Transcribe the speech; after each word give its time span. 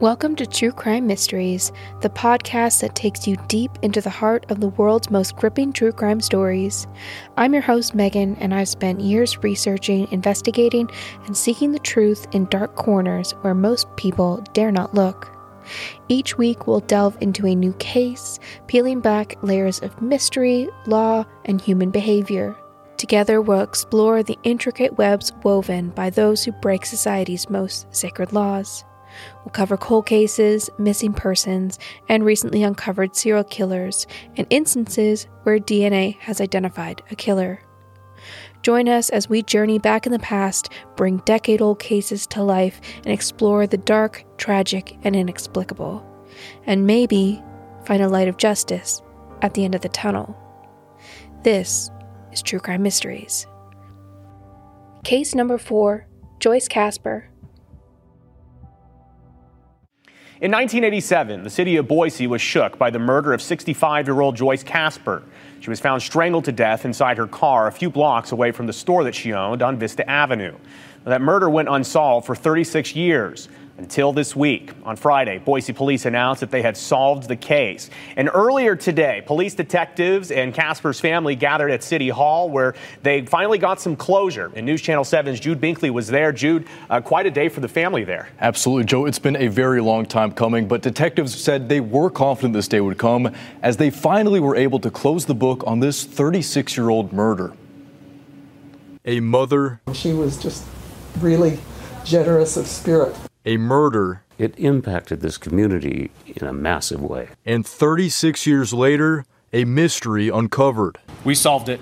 Welcome 0.00 0.36
to 0.36 0.46
True 0.46 0.70
Crime 0.70 1.08
Mysteries, 1.08 1.72
the 2.02 2.08
podcast 2.08 2.82
that 2.82 2.94
takes 2.94 3.26
you 3.26 3.36
deep 3.48 3.72
into 3.82 4.00
the 4.00 4.08
heart 4.08 4.48
of 4.48 4.60
the 4.60 4.68
world's 4.68 5.10
most 5.10 5.34
gripping 5.34 5.72
true 5.72 5.90
crime 5.90 6.20
stories. 6.20 6.86
I'm 7.36 7.52
your 7.52 7.64
host, 7.64 7.96
Megan, 7.96 8.36
and 8.36 8.54
I've 8.54 8.68
spent 8.68 9.00
years 9.00 9.42
researching, 9.42 10.06
investigating, 10.12 10.88
and 11.26 11.36
seeking 11.36 11.72
the 11.72 11.80
truth 11.80 12.28
in 12.30 12.44
dark 12.44 12.76
corners 12.76 13.32
where 13.40 13.54
most 13.54 13.88
people 13.96 14.36
dare 14.52 14.70
not 14.70 14.94
look. 14.94 15.36
Each 16.08 16.38
week, 16.38 16.68
we'll 16.68 16.78
delve 16.78 17.18
into 17.20 17.44
a 17.48 17.56
new 17.56 17.72
case, 17.80 18.38
peeling 18.68 19.00
back 19.00 19.34
layers 19.42 19.80
of 19.80 20.00
mystery, 20.00 20.68
law, 20.86 21.24
and 21.46 21.60
human 21.60 21.90
behavior. 21.90 22.56
Together, 22.98 23.42
we'll 23.42 23.62
explore 23.62 24.22
the 24.22 24.38
intricate 24.44 24.96
webs 24.96 25.32
woven 25.42 25.88
by 25.88 26.08
those 26.08 26.44
who 26.44 26.52
break 26.52 26.86
society's 26.86 27.50
most 27.50 27.92
sacred 27.92 28.32
laws. 28.32 28.84
We'll 29.44 29.52
cover 29.52 29.76
cold 29.76 30.06
cases, 30.06 30.70
missing 30.78 31.12
persons, 31.12 31.78
and 32.08 32.24
recently 32.24 32.62
uncovered 32.62 33.16
serial 33.16 33.44
killers 33.44 34.06
and 34.36 34.46
instances 34.50 35.26
where 35.42 35.58
DNA 35.58 36.18
has 36.18 36.40
identified 36.40 37.02
a 37.10 37.16
killer. 37.16 37.60
Join 38.62 38.88
us 38.88 39.08
as 39.10 39.28
we 39.28 39.42
journey 39.42 39.78
back 39.78 40.06
in 40.06 40.12
the 40.12 40.18
past, 40.18 40.70
bring 40.96 41.18
decade 41.18 41.62
old 41.62 41.78
cases 41.78 42.26
to 42.28 42.42
life, 42.42 42.80
and 42.98 43.12
explore 43.12 43.66
the 43.66 43.78
dark, 43.78 44.24
tragic, 44.36 44.98
and 45.04 45.14
inexplicable. 45.14 46.04
And 46.66 46.86
maybe 46.86 47.42
find 47.84 48.02
a 48.02 48.08
light 48.08 48.28
of 48.28 48.36
justice 48.36 49.00
at 49.42 49.54
the 49.54 49.64
end 49.64 49.74
of 49.74 49.80
the 49.80 49.88
tunnel. 49.88 50.36
This 51.44 51.90
is 52.32 52.42
True 52.42 52.58
Crime 52.58 52.82
Mysteries. 52.82 53.46
Case 55.04 55.34
number 55.34 55.56
four 55.56 56.06
Joyce 56.40 56.68
Casper. 56.68 57.30
In 60.40 60.52
1987, 60.52 61.42
the 61.42 61.50
city 61.50 61.74
of 61.78 61.88
Boise 61.88 62.28
was 62.28 62.40
shook 62.40 62.78
by 62.78 62.90
the 62.90 62.98
murder 63.00 63.32
of 63.32 63.42
65 63.42 64.06
year 64.06 64.20
old 64.20 64.36
Joyce 64.36 64.62
Casper. 64.62 65.24
She 65.58 65.68
was 65.68 65.80
found 65.80 66.00
strangled 66.00 66.44
to 66.44 66.52
death 66.52 66.84
inside 66.84 67.18
her 67.18 67.26
car 67.26 67.66
a 67.66 67.72
few 67.72 67.90
blocks 67.90 68.30
away 68.30 68.52
from 68.52 68.68
the 68.68 68.72
store 68.72 69.02
that 69.02 69.16
she 69.16 69.32
owned 69.32 69.62
on 69.62 69.80
Vista 69.80 70.08
Avenue. 70.08 70.54
That 71.02 71.22
murder 71.22 71.50
went 71.50 71.68
unsolved 71.68 72.24
for 72.24 72.36
36 72.36 72.94
years 72.94 73.48
until 73.78 74.12
this 74.12 74.34
week. 74.34 74.72
On 74.84 74.96
Friday, 74.96 75.38
Boise 75.38 75.72
police 75.72 76.04
announced 76.04 76.40
that 76.40 76.50
they 76.50 76.62
had 76.62 76.76
solved 76.76 77.28
the 77.28 77.36
case. 77.36 77.88
And 78.16 78.28
earlier 78.34 78.74
today, 78.74 79.22
police 79.24 79.54
detectives 79.54 80.30
and 80.32 80.52
Casper's 80.52 80.98
family 80.98 81.36
gathered 81.36 81.70
at 81.70 81.84
City 81.84 82.08
Hall 82.08 82.50
where 82.50 82.74
they 83.02 83.24
finally 83.24 83.58
got 83.58 83.80
some 83.80 83.94
closure. 83.96 84.50
And 84.54 84.66
News 84.66 84.82
Channel 84.82 85.04
7's 85.04 85.38
Jude 85.38 85.60
Binkley 85.60 85.90
was 85.90 86.08
there. 86.08 86.32
Jude, 86.32 86.66
uh, 86.90 87.00
quite 87.00 87.26
a 87.26 87.30
day 87.30 87.48
for 87.48 87.60
the 87.60 87.68
family 87.68 88.02
there. 88.02 88.28
Absolutely, 88.40 88.84
Joe. 88.84 89.06
It's 89.06 89.20
been 89.20 89.36
a 89.36 89.46
very 89.46 89.80
long 89.80 90.06
time 90.06 90.32
coming, 90.32 90.66
but 90.66 90.82
detectives 90.82 91.34
said 91.34 91.68
they 91.68 91.80
were 91.80 92.10
confident 92.10 92.54
this 92.54 92.68
day 92.68 92.80
would 92.80 92.98
come 92.98 93.32
as 93.62 93.76
they 93.76 93.90
finally 93.90 94.40
were 94.40 94.56
able 94.56 94.80
to 94.80 94.90
close 94.90 95.24
the 95.24 95.34
book 95.34 95.62
on 95.66 95.78
this 95.78 96.04
36 96.04 96.76
year 96.76 96.90
old 96.90 97.12
murder. 97.12 97.52
A 99.04 99.20
mother. 99.20 99.80
She 99.94 100.12
was 100.12 100.36
just 100.36 100.64
really 101.20 101.58
generous 102.04 102.56
of 102.56 102.66
spirit 102.66 103.14
a 103.48 103.56
murder. 103.56 104.22
It 104.36 104.54
impacted 104.58 105.20
this 105.20 105.38
community 105.38 106.10
in 106.26 106.46
a 106.46 106.52
massive 106.52 107.00
way. 107.00 107.30
And 107.46 107.66
36 107.66 108.46
years 108.46 108.74
later, 108.74 109.24
a 109.52 109.64
mystery 109.64 110.28
uncovered. 110.28 110.98
We 111.24 111.34
solved 111.34 111.70
it. 111.70 111.80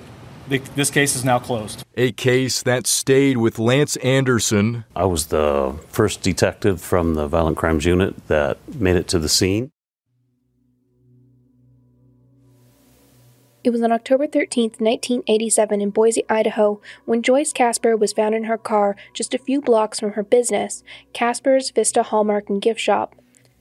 This 0.49 0.91
case 0.91 1.17
is 1.17 1.25
now 1.25 1.41
closed. 1.41 1.85
A 1.97 2.13
case 2.13 2.63
that 2.63 2.87
stayed 2.87 3.39
with 3.39 3.59
Lance 3.59 3.97
Anderson. 3.97 4.85
I 4.95 5.05
was 5.05 5.27
the 5.27 5.75
first 5.89 6.23
detective 6.23 6.81
from 6.81 7.15
the 7.15 7.27
Violent 7.27 7.57
Crimes 7.57 7.85
Unit 7.85 8.29
that 8.29 8.59
made 8.73 8.95
it 8.95 9.09
to 9.09 9.19
the 9.19 9.29
scene. 9.29 9.73
It 13.67 13.71
was 13.71 13.83
on 13.83 13.91
October 13.91 14.29
13, 14.29 14.77
1987, 14.79 15.81
in 15.81 15.91
Boise, 15.91 16.23
Idaho, 16.29 16.81
when 17.05 17.21
Joyce 17.21 17.53
Casper 17.53 17.97
was 17.97 18.13
found 18.13 18.33
in 18.33 18.45
her 18.45 18.57
car 18.57 18.95
just 19.13 19.35
a 19.35 19.39
few 19.39 19.61
blocks 19.61 19.99
from 19.99 20.13
her 20.13 20.23
business, 20.23 20.85
Casper's 21.13 21.71
Vista 21.71 22.05
Hallmark 22.05 22.49
and 22.49 22.63
Gift 22.63 22.79
Shop. 22.79 23.17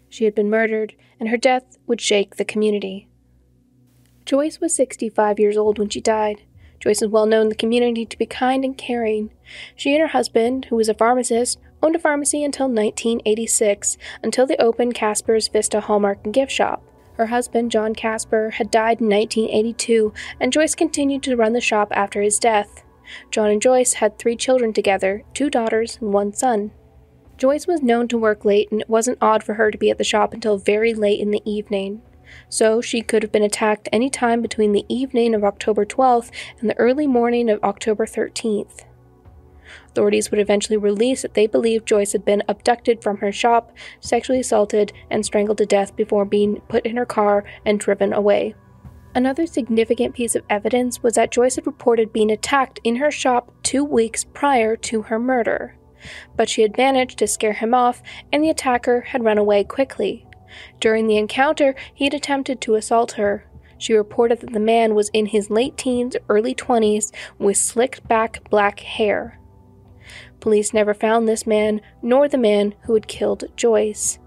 She 0.08 0.26
had 0.26 0.36
been 0.36 0.48
murdered, 0.48 0.94
and 1.20 1.30
her 1.30 1.38
death 1.38 1.80
would 1.88 2.00
shake 2.00 2.36
the 2.36 2.46
community. 2.46 3.08
Joyce 4.26 4.62
was 4.62 4.76
65 4.76 5.40
years 5.40 5.58
old 5.58 5.80
when 5.80 5.90
she 5.90 6.02
died. 6.02 6.44
Joyce 6.80 7.02
was 7.02 7.10
well 7.10 7.26
known 7.26 7.46
in 7.46 7.50
the 7.50 7.56
community 7.56 8.06
to 8.06 8.18
be 8.20 8.28
kind 8.28 8.64
and 8.64 8.78
caring. 8.78 9.32
She 9.76 9.94
and 9.96 10.02
her 10.02 10.10
husband, 10.10 10.66
who 10.66 10.76
was 10.76 10.88
a 10.88 10.94
pharmacist, 10.94 11.58
owned 11.82 11.96
a 11.96 12.00
pharmacy 12.00 12.44
until 12.44 12.68
1986, 12.68 13.98
until 14.22 14.46
they 14.46 14.58
opened 14.58 14.94
Casper's 14.94 15.48
Vista 15.48 15.80
Hallmark 15.80 16.20
and 16.24 16.32
Gift 16.32 16.52
Shop. 16.52 16.84
Her 17.18 17.28
husband, 17.28 17.72
John 17.72 17.96
Casper, 17.96 18.52
had 18.52 18.72
died 18.72 19.00
in 19.02 19.10
1982, 19.10 20.14
and 20.40 20.52
Joyce 20.52 20.76
continued 20.76 21.24
to 21.24 21.36
run 21.36 21.54
the 21.54 21.62
shop 21.62 21.90
after 21.92 22.22
his 22.22 22.40
death. 22.40 22.84
John 23.32 23.50
and 23.52 23.62
Joyce 23.62 23.94
had 23.94 24.18
three 24.18 24.36
children 24.36 24.74
together 24.74 25.24
two 25.34 25.50
daughters 25.50 25.98
and 26.02 26.12
one 26.12 26.34
son. 26.34 26.72
Joyce 27.38 27.68
was 27.68 27.82
known 27.82 28.08
to 28.10 28.18
work 28.18 28.46
late, 28.46 28.72
and 28.72 28.82
it 28.82 28.90
wasn't 28.90 29.18
odd 29.22 29.44
for 29.44 29.56
her 29.56 29.72
to 29.72 29.78
be 29.78 29.90
at 29.90 29.98
the 29.98 30.04
shop 30.04 30.34
until 30.34 30.58
very 30.58 30.94
late 30.94 31.20
in 31.20 31.32
the 31.32 31.42
evening. 31.46 32.02
So 32.50 32.82
she 32.82 33.02
could 33.02 33.24
have 33.24 33.32
been 33.32 33.44
attacked 33.44 33.90
any 33.92 34.10
time 34.10 34.42
between 34.42 34.72
the 34.72 34.86
evening 34.90 35.36
of 35.36 35.44
October 35.44 35.86
12th 35.86 36.32
and 36.60 36.70
the 36.70 36.78
early 36.78 37.08
morning 37.08 37.50
of 37.50 37.64
October 37.64 38.06
13th. 38.06 38.86
Authorities 39.90 40.32
would 40.32 40.40
eventually 40.40 40.78
release 40.78 41.22
that 41.22 41.34
they 41.34 41.48
believed 41.48 41.88
Joyce 41.88 42.12
had 42.12 42.26
been 42.26 42.44
abducted 42.48 43.02
from 43.02 43.18
her 43.18 43.32
shop, 43.32 43.72
sexually 44.00 44.40
assaulted, 44.40 44.94
and 45.10 45.26
strangled 45.26 45.58
to 45.60 45.66
death 45.66 45.96
before 45.96 46.26
being 46.26 46.62
put 46.68 46.86
in 46.86 46.98
her 46.98 47.06
car 47.06 47.44
and 47.66 47.80
driven 47.80 48.14
away. 48.14 48.56
Another 49.16 49.48
significant 49.48 50.14
piece 50.14 50.36
of 50.36 50.44
evidence 50.50 51.02
was 51.02 51.16
that 51.16 51.32
Joyce 51.32 51.56
had 51.56 51.66
reported 51.66 52.12
being 52.12 52.30
attacked 52.30 52.82
in 52.84 52.98
her 52.98 53.10
shop 53.10 53.54
two 53.64 53.84
weeks 53.84 54.26
prior 54.26 54.76
to 54.76 55.04
her 55.04 55.18
murder. 55.18 55.78
But 56.36 56.50
she 56.50 56.64
had 56.64 56.78
managed 56.78 57.18
to 57.20 57.28
scare 57.28 57.54
him 57.54 57.74
off, 57.74 58.04
and 58.34 58.44
the 58.44 58.50
attacker 58.50 59.02
had 59.02 59.24
run 59.24 59.38
away 59.38 59.64
quickly. 59.64 60.28
During 60.82 61.08
the 61.08 61.18
encounter, 61.18 61.76
he 61.94 62.04
had 62.04 62.14
attempted 62.14 62.60
to 62.62 62.76
assault 62.76 63.14
her. 63.14 63.46
She 63.78 63.94
reported 63.94 64.42
that 64.42 64.54
the 64.54 64.60
man 64.60 64.96
was 64.96 65.10
in 65.10 65.28
his 65.28 65.50
late 65.50 65.78
teens, 65.78 66.16
early 66.30 66.54
20s, 66.54 67.12
with 67.40 67.58
slicked 67.58 68.08
back 68.08 68.48
black 68.50 68.82
hair. 68.82 69.40
Police 70.46 70.76
never 70.76 70.94
found 70.94 71.28
this 71.28 71.48
man, 71.48 71.82
nor 72.04 72.28
the 72.28 72.38
man 72.38 72.76
who 72.82 72.94
had 72.94 73.08
killed 73.08 73.46
Joyce. 73.56 74.20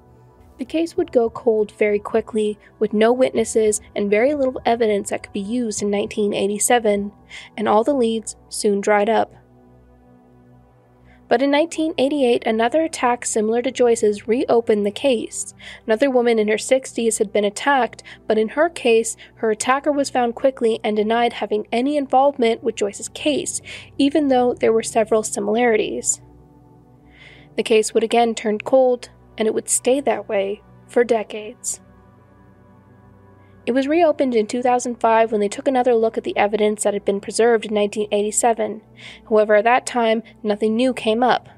The 0.58 0.64
case 0.64 0.96
would 0.96 1.12
go 1.12 1.30
cold 1.30 1.70
very 1.78 2.00
quickly, 2.00 2.58
with 2.80 2.92
no 2.92 3.12
witnesses 3.12 3.80
and 3.94 4.10
very 4.10 4.34
little 4.34 4.60
evidence 4.66 5.10
that 5.10 5.22
could 5.22 5.32
be 5.32 5.38
used 5.38 5.80
in 5.80 5.92
1987, 5.92 7.12
and 7.56 7.68
all 7.68 7.84
the 7.84 7.94
leads 7.94 8.34
soon 8.48 8.80
dried 8.80 9.08
up. 9.08 9.32
But 11.28 11.42
in 11.42 11.50
1988, 11.50 12.46
another 12.46 12.82
attack 12.82 13.26
similar 13.26 13.60
to 13.60 13.70
Joyce's 13.70 14.26
reopened 14.26 14.86
the 14.86 14.90
case. 14.90 15.54
Another 15.86 16.10
woman 16.10 16.38
in 16.38 16.48
her 16.48 16.54
60s 16.54 17.18
had 17.18 17.32
been 17.32 17.44
attacked, 17.44 18.02
but 18.26 18.38
in 18.38 18.50
her 18.50 18.70
case, 18.70 19.16
her 19.36 19.50
attacker 19.50 19.92
was 19.92 20.08
found 20.08 20.34
quickly 20.34 20.80
and 20.82 20.96
denied 20.96 21.34
having 21.34 21.66
any 21.70 21.98
involvement 21.98 22.62
with 22.62 22.76
Joyce's 22.76 23.10
case, 23.10 23.60
even 23.98 24.28
though 24.28 24.54
there 24.54 24.72
were 24.72 24.82
several 24.82 25.22
similarities. 25.22 26.22
The 27.56 27.62
case 27.62 27.92
would 27.92 28.04
again 28.04 28.34
turn 28.34 28.58
cold, 28.58 29.10
and 29.36 29.46
it 29.46 29.52
would 29.52 29.68
stay 29.68 30.00
that 30.00 30.28
way 30.28 30.62
for 30.86 31.04
decades. 31.04 31.80
It 33.68 33.74
was 33.74 33.86
reopened 33.86 34.34
in 34.34 34.46
2005 34.46 35.30
when 35.30 35.42
they 35.42 35.48
took 35.48 35.68
another 35.68 35.94
look 35.94 36.16
at 36.16 36.24
the 36.24 36.34
evidence 36.38 36.84
that 36.84 36.94
had 36.94 37.04
been 37.04 37.20
preserved 37.20 37.66
in 37.66 37.74
1987. 37.74 38.80
However, 39.28 39.56
at 39.56 39.64
that 39.64 39.84
time, 39.84 40.22
nothing 40.42 40.74
new 40.74 40.94
came 40.94 41.22
up. 41.22 41.50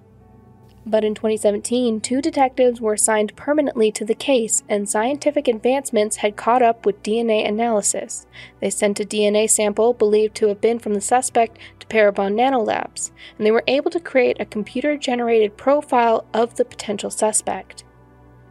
But 0.85 1.05
in 1.05 1.15
2017, 1.15 2.01
two 2.01 2.21
detectives 2.21 2.81
were 2.81 2.95
assigned 2.95 3.37
permanently 3.37 3.93
to 3.93 4.05
the 4.05 4.17
case, 4.17 4.65
and 4.69 4.89
scientific 4.89 5.47
advancements 5.47 6.17
had 6.17 6.35
caught 6.35 6.63
up 6.63 6.85
with 6.85 7.01
DNA 7.05 7.47
analysis. 7.47 8.27
They 8.61 8.71
sent 8.71 8.99
a 8.99 9.05
DNA 9.05 9.49
sample 9.49 9.95
believed 9.95 10.35
to 10.39 10.49
have 10.49 10.61
been 10.61 10.81
from 10.81 10.95
the 10.95 11.01
suspect 11.01 11.59
to 11.79 11.87
Parabon 11.87 12.35
Nanolabs, 12.35 13.13
and 13.39 13.47
they 13.47 13.53
were 13.53 13.63
able 13.69 13.93
to 13.93 14.01
create 14.01 14.41
a 14.41 14.45
computer 14.45 14.97
generated 14.97 15.57
profile 15.57 16.27
of 16.35 16.57
the 16.57 16.65
potential 16.65 17.11
suspect. 17.11 17.85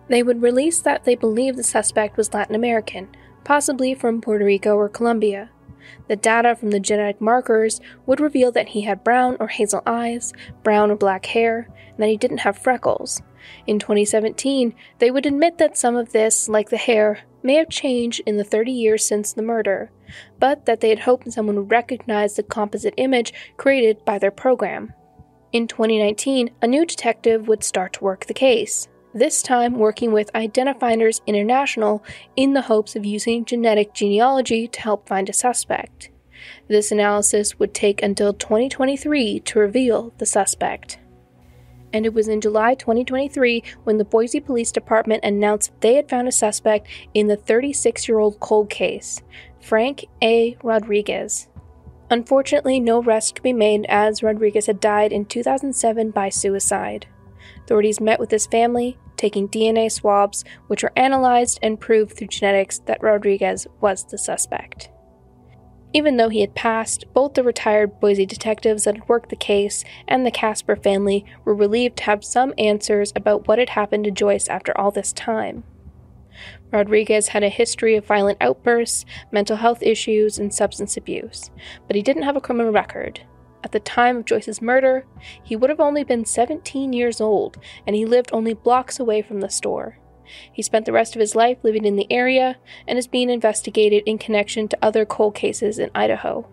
They 0.07 0.23
would 0.23 0.41
release 0.41 0.79
that 0.79 1.03
they 1.03 1.15
believed 1.15 1.57
the 1.57 1.63
suspect 1.63 2.15
was 2.15 2.33
Latin 2.33 2.56
American, 2.56 3.09
possibly 3.49 3.95
from 3.95 4.21
Puerto 4.21 4.45
Rico 4.45 4.75
or 4.75 4.87
Colombia. 4.87 5.49
The 6.07 6.15
data 6.15 6.55
from 6.55 6.69
the 6.69 6.79
genetic 6.79 7.19
markers 7.19 7.81
would 8.05 8.19
reveal 8.19 8.51
that 8.51 8.69
he 8.69 8.81
had 8.81 9.03
brown 9.03 9.37
or 9.39 9.47
hazel 9.47 9.81
eyes, 9.87 10.33
brown 10.61 10.91
or 10.91 10.95
black 10.95 11.25
hair, 11.25 11.67
and 11.87 11.97
that 11.97 12.09
he 12.09 12.15
didn't 12.15 12.41
have 12.41 12.59
freckles. 12.59 13.23
In 13.65 13.79
2017, 13.79 14.75
they 14.99 15.09
would 15.09 15.25
admit 15.25 15.57
that 15.57 15.79
some 15.79 15.95
of 15.95 16.11
this, 16.11 16.47
like 16.47 16.69
the 16.69 16.77
hair, 16.77 17.21
may 17.41 17.55
have 17.55 17.69
changed 17.69 18.21
in 18.27 18.37
the 18.37 18.43
30 18.43 18.71
years 18.71 19.03
since 19.03 19.33
the 19.33 19.41
murder, 19.41 19.89
but 20.39 20.67
that 20.67 20.79
they 20.81 20.89
had 20.89 20.99
hoped 20.99 21.31
someone 21.31 21.55
would 21.55 21.71
recognize 21.71 22.35
the 22.35 22.43
composite 22.43 22.93
image 22.97 23.33
created 23.57 24.05
by 24.05 24.19
their 24.19 24.29
program. 24.29 24.93
In 25.51 25.67
2019, 25.67 26.51
a 26.61 26.67
new 26.67 26.85
detective 26.85 27.47
would 27.47 27.63
start 27.63 27.93
to 27.93 28.03
work 28.03 28.27
the 28.27 28.33
case. 28.35 28.87
This 29.19 29.42
time 29.42 29.77
working 29.77 30.13
with 30.13 30.31
Identifinders 30.33 31.19
International 31.27 32.04
in 32.38 32.54
the 32.54 32.63
hopes 32.63 32.95
of 32.95 33.06
using 33.06 33.44
genetic 33.44 33.94
genealogy 33.94 34.68
to 34.69 34.81
help 34.81 35.07
find 35.07 35.30
a 35.30 35.33
suspect. 35.33 36.10
This 36.69 36.89
analysis 36.92 37.60
would 37.60 37.74
take 37.74 38.01
until 38.01 38.33
2023 38.33 39.42
to 39.42 39.60
reveal 39.60 40.13
the 40.19 40.25
suspect. 40.25 41.00
And 41.92 42.06
it 42.06 42.13
was 42.13 42.30
in 42.30 42.39
July 42.39 42.75
2023 42.75 43.62
when 43.83 43.98
the 43.98 44.06
Boise 44.06 44.39
Police 44.39 44.71
Department 44.71 45.25
announced 45.25 45.74
they 45.81 45.95
had 45.95 46.07
found 46.07 46.30
a 46.30 46.31
suspect 46.31 46.88
in 47.13 47.27
the 47.27 47.36
36 47.36 48.07
year 48.07 48.19
old 48.19 48.39
cold 48.39 48.69
case, 48.69 49.21
Frank 49.60 50.06
A. 50.24 50.56
Rodriguez. 50.63 51.50
Unfortunately, 52.10 52.80
no 52.80 53.01
arrest 53.01 53.36
could 53.36 53.44
be 53.44 53.54
made 53.54 53.86
as 53.89 54.24
Rodriguez 54.24 54.68
had 54.68 54.80
died 54.80 55.12
in 55.12 55.25
2007 55.25 56.12
by 56.12 56.30
suicide. 56.30 57.07
Authorities 57.63 58.00
met 58.00 58.19
with 58.19 58.31
his 58.31 58.48
family, 58.48 58.98
taking 59.19 59.48
DNA 59.48 59.92
swabs, 59.92 60.44
which 60.68 60.81
were 60.81 60.94
analyzed 60.95 61.60
and 61.62 61.80
proved 61.80 62.16
through 62.16 62.27
genetics 62.27 62.80
that 62.80 63.04
Rodriguez 63.04 63.68
was 63.81 64.06
the 64.06 64.18
suspect. 64.18 64.89
Even 65.92 66.18
though 66.18 66.30
he 66.30 66.42
had 66.42 66.56
passed, 66.56 67.06
both 67.13 67.33
the 67.33 67.44
retired 67.44 68.00
Boise 68.00 68.25
detectives 68.25 68.83
that 68.83 68.95
had 68.95 69.10
worked 69.10 69.30
the 69.30 69.36
case 69.36 69.83
and 70.07 70.25
the 70.25 70.31
Casper 70.31 70.75
family 70.75 71.25
were 71.44 71.56
relieved 71.56 71.98
to 71.98 72.04
have 72.04 72.24
some 72.24 72.54
answers 72.57 73.12
about 73.16 73.48
what 73.48 73.60
had 73.60 73.69
happened 73.69 74.06
to 74.06 74.12
Joyce 74.12 74.48
after 74.48 74.75
all 74.77 74.92
this 74.92 75.12
time. 75.12 75.63
Rodriguez 76.71 77.30
had 77.30 77.44
a 77.44 77.50
history 77.50 77.95
of 77.95 78.06
violent 78.06 78.38
outbursts, 78.39 79.04
mental 79.31 79.57
health 79.57 79.81
issues, 79.81 80.38
and 80.38 80.54
substance 80.54 80.95
abuse, 80.95 81.50
but 81.88 81.95
he 81.95 82.01
didn't 82.01 82.24
have 82.24 82.38
a 82.38 82.42
criminal 82.42 82.71
record. 82.71 83.21
At 83.63 83.71
the 83.71 83.79
time 83.79 84.17
of 84.17 84.25
Joyce's 84.25 84.61
murder, 84.61 85.06
he 85.44 85.56
would 85.56 85.69
have 85.69 85.79
only 85.79 86.03
been 86.03 86.25
17 86.25 86.94
years 86.94 87.19
old, 87.19 87.57
and 87.85 87.95
he 87.95 88.06
lived 88.06 88.29
only 88.31 88.53
blocks 88.53 89.00
away 89.00 89.21
from 89.21 89.41
the 89.41 89.50
store. 89.50 89.97
He 90.51 90.61
spent 90.61 90.85
the 90.85 90.94
rest 90.94 91.15
of 91.15 91.19
his 91.19 91.35
life 91.35 91.57
living 91.63 91.85
in 91.85 91.95
the 91.95 92.11
area 92.11 92.57
and 92.88 92.97
is 92.97 93.07
being 93.07 93.29
investigated 93.29 94.03
in 94.06 94.17
connection 94.17 94.67
to 94.67 94.77
other 94.81 95.06
cold 95.06 95.35
cases 95.35 95.79
in 95.79 95.89
Idaho. 95.94 96.47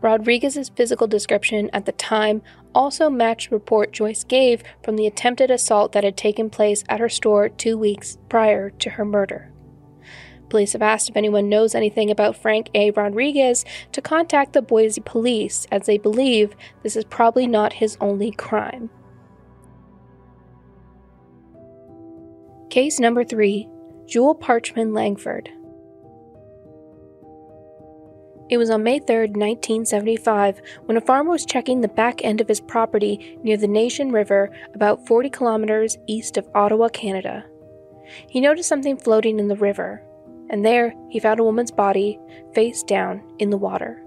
Rodriguez's 0.00 0.68
physical 0.68 1.06
description 1.06 1.70
at 1.72 1.86
the 1.86 1.92
time 1.92 2.42
also 2.74 3.08
matched 3.08 3.50
report 3.50 3.92
Joyce 3.92 4.24
gave 4.24 4.62
from 4.82 4.96
the 4.96 5.06
attempted 5.06 5.50
assault 5.50 5.92
that 5.92 6.04
had 6.04 6.16
taken 6.16 6.50
place 6.50 6.84
at 6.88 7.00
her 7.00 7.08
store 7.08 7.48
two 7.48 7.78
weeks 7.78 8.18
prior 8.28 8.70
to 8.70 8.90
her 8.90 9.04
murder. 9.04 9.52
Police 10.48 10.72
have 10.72 10.82
asked 10.82 11.08
if 11.08 11.16
anyone 11.16 11.48
knows 11.48 11.74
anything 11.74 12.10
about 12.10 12.36
Frank 12.36 12.70
A. 12.74 12.90
Rodriguez 12.92 13.64
to 13.92 14.00
contact 14.00 14.52
the 14.52 14.62
Boise 14.62 15.00
police, 15.00 15.66
as 15.70 15.86
they 15.86 15.98
believe 15.98 16.54
this 16.82 16.96
is 16.96 17.04
probably 17.04 17.46
not 17.46 17.74
his 17.74 17.96
only 18.00 18.30
crime. 18.30 18.90
Case 22.70 23.00
number 23.00 23.24
3 23.24 23.68
Jewel 24.06 24.34
Parchman 24.36 24.94
Langford. 24.94 25.50
It 28.48 28.58
was 28.58 28.70
on 28.70 28.84
May 28.84 29.00
3, 29.00 29.30
1975, 29.30 30.60
when 30.84 30.96
a 30.96 31.00
farmer 31.00 31.30
was 31.30 31.44
checking 31.44 31.80
the 31.80 31.88
back 31.88 32.24
end 32.24 32.40
of 32.40 32.46
his 32.46 32.60
property 32.60 33.36
near 33.42 33.56
the 33.56 33.66
Nation 33.66 34.12
River, 34.12 34.50
about 34.72 35.04
40 35.04 35.30
kilometers 35.30 35.98
east 36.06 36.36
of 36.36 36.48
Ottawa, 36.54 36.88
Canada. 36.88 37.44
He 38.28 38.40
noticed 38.40 38.68
something 38.68 38.96
floating 38.96 39.40
in 39.40 39.48
the 39.48 39.56
river, 39.56 40.00
and 40.50 40.64
there 40.64 40.94
he 41.08 41.18
found 41.18 41.40
a 41.40 41.44
woman's 41.44 41.70
body, 41.70 42.18
face 42.54 42.82
down, 42.82 43.22
in 43.38 43.50
the 43.50 43.56
water. 43.56 44.02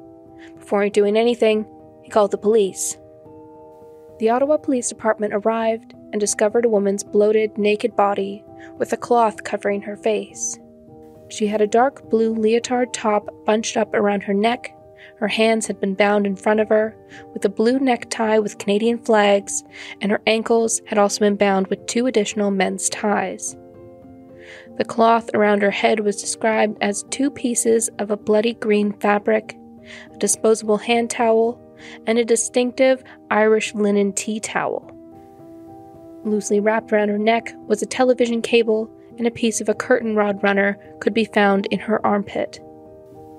Before 0.58 0.88
doing 0.90 1.18
anything, 1.18 1.66
he 2.04 2.10
called 2.10 2.32
the 2.32 2.38
police. 2.38 2.98
The 4.20 4.30
Ottawa 4.30 4.58
Police 4.58 4.90
Department 4.90 5.34
arrived 5.34 5.94
and 6.12 6.20
discovered 6.20 6.66
a 6.66 6.70
woman's 6.70 7.04
bloated, 7.04 7.58
naked 7.58 7.96
body 7.96 8.44
with 8.78 8.92
a 8.92 8.98
cloth 8.98 9.44
covering 9.44 9.82
her 9.82 9.96
face. 9.96 10.60
She 11.30 11.48
had 11.48 11.62
a 11.62 11.68
dark 11.68 12.10
blue 12.10 12.34
leotard 12.34 12.94
top 12.94 13.30
bunched 13.46 13.78
up 13.78 13.94
around 13.94 14.24
her 14.24 14.34
neck. 14.34 14.76
Her 15.18 15.28
hands 15.28 15.68
had 15.68 15.80
been 15.80 15.94
bound 15.94 16.26
in 16.26 16.36
front 16.36 16.60
of 16.60 16.70
her 16.70 16.96
with 17.34 17.46
a 17.46 17.50
blue 17.50 17.80
necktie 17.80 18.40
with 18.40 18.58
Canadian 18.58 18.98
flags, 19.00 19.64
and 20.02 20.12
her 20.12 20.22
ankles 20.28 20.82
had 20.86 20.98
also 20.98 21.20
been 21.20 21.36
bound 21.36 21.68
with 21.68 21.86
two 21.86 22.08
additional 22.08 22.52
men's 22.52 22.90
ties. 22.90 23.56
The 24.80 24.86
cloth 24.86 25.30
around 25.34 25.62
her 25.62 25.72
head 25.72 26.00
was 26.00 26.22
described 26.22 26.78
as 26.80 27.04
two 27.10 27.30
pieces 27.30 27.90
of 28.00 28.12
a 28.12 28.16
bloody 28.16 28.54
green 28.54 28.94
fabric, 28.94 29.58
a 30.10 30.18
disposable 30.18 30.78
hand 30.78 31.10
towel, 31.10 31.60
and 32.08 32.18
a 32.18 32.24
distinctive 32.24 33.04
Irish 33.30 33.76
linen 33.76 34.14
tea 34.14 34.40
towel. 34.40 34.90
Loosely 36.24 36.62
wrapped 36.62 36.94
around 36.94 37.10
her 37.10 37.18
neck 37.18 37.54
was 37.68 37.82
a 37.82 37.86
television 37.86 38.42
cable, 38.42 38.90
and 39.18 39.28
a 39.28 39.32
piece 39.32 39.60
of 39.60 39.68
a 39.68 39.74
curtain 39.74 40.16
rod 40.16 40.42
runner 40.42 40.78
could 41.02 41.14
be 41.14 41.26
found 41.26 41.66
in 41.72 41.80
her 41.80 42.06
armpit. 42.08 42.62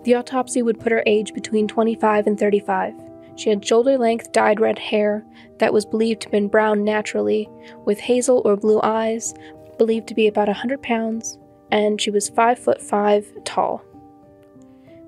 The 0.04 0.16
autopsy 0.16 0.60
would 0.60 0.78
put 0.78 0.92
her 0.92 1.02
age 1.06 1.32
between 1.32 1.66
25 1.66 2.26
and 2.26 2.38
35. 2.38 2.92
She 3.36 3.48
had 3.48 3.64
shoulder 3.64 3.96
length 3.96 4.32
dyed 4.32 4.60
red 4.60 4.78
hair 4.78 5.24
that 5.58 5.72
was 5.72 5.86
believed 5.86 6.20
to 6.20 6.26
have 6.26 6.32
been 6.32 6.48
brown 6.48 6.84
naturally, 6.84 7.48
with 7.86 7.98
hazel 7.98 8.42
or 8.44 8.58
blue 8.58 8.80
eyes, 8.82 9.32
believed 9.80 10.06
to 10.08 10.14
be 10.14 10.26
about 10.26 10.46
100 10.46 10.82
pounds, 10.82 11.38
and 11.70 11.98
she 11.98 12.10
was 12.10 12.28
5 12.28 12.58
foot 12.58 12.82
5 12.82 13.44
tall. 13.46 13.82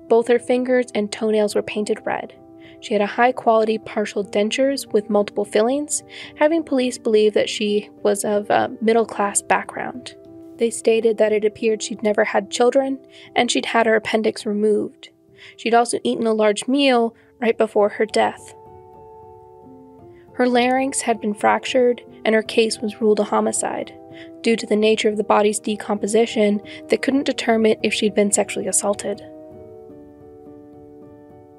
Both 0.09 0.27
her 0.29 0.39
fingers 0.39 0.87
and 0.95 1.11
toenails 1.11 1.53
were 1.53 1.61
painted 1.61 1.99
red. 2.05 2.33
She 2.79 2.95
had 2.95 3.01
a 3.01 3.05
high 3.05 3.33
quality 3.33 3.77
partial 3.77 4.25
dentures 4.25 4.91
with 4.91 5.11
multiple 5.11 5.45
fillings, 5.45 6.01
having 6.37 6.63
police 6.63 6.97
believe 6.97 7.35
that 7.35 7.51
she 7.51 7.91
was 8.01 8.25
of 8.25 8.49
a 8.49 8.71
middle 8.81 9.05
class 9.05 9.43
background. 9.43 10.15
They 10.57 10.71
stated 10.71 11.19
that 11.19 11.31
it 11.31 11.45
appeared 11.45 11.83
she'd 11.83 12.01
never 12.01 12.23
had 12.23 12.49
children 12.49 12.97
and 13.35 13.51
she'd 13.51 13.67
had 13.67 13.85
her 13.85 13.95
appendix 13.95 14.43
removed. 14.43 15.09
She'd 15.55 15.75
also 15.75 15.99
eaten 16.03 16.25
a 16.25 16.33
large 16.33 16.67
meal 16.67 17.15
right 17.39 17.57
before 17.59 17.89
her 17.89 18.07
death. 18.07 18.55
Her 20.33 20.47
larynx 20.47 21.01
had 21.01 21.21
been 21.21 21.35
fractured 21.35 22.01
and 22.25 22.33
her 22.33 22.41
case 22.41 22.79
was 22.79 22.99
ruled 22.99 23.19
a 23.19 23.25
homicide. 23.25 23.93
Due 24.41 24.55
to 24.55 24.65
the 24.65 24.75
nature 24.75 25.09
of 25.09 25.17
the 25.17 25.23
body's 25.23 25.59
decomposition, 25.59 26.61
they 26.89 26.97
couldn't 26.97 27.25
determine 27.25 27.77
if 27.83 27.93
she'd 27.93 28.15
been 28.15 28.31
sexually 28.31 28.67
assaulted. 28.67 29.21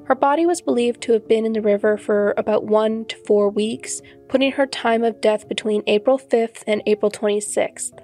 Her 0.04 0.14
body 0.14 0.44
was 0.44 0.60
believed 0.60 1.00
to 1.02 1.12
have 1.12 1.26
been 1.26 1.46
in 1.46 1.54
the 1.54 1.62
river 1.62 1.96
for 1.96 2.34
about 2.36 2.64
one 2.64 3.06
to 3.06 3.16
four 3.26 3.48
weeks, 3.48 4.02
putting 4.28 4.52
her 4.52 4.66
time 4.66 5.02
of 5.02 5.20
death 5.20 5.48
between 5.48 5.82
April 5.86 6.18
5th 6.18 6.62
and 6.66 6.82
April 6.86 7.10
26th. 7.10 7.98